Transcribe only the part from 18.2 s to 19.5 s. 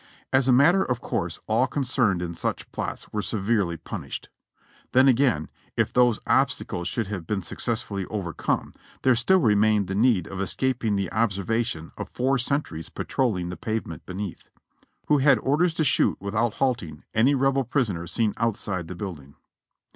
outside the building.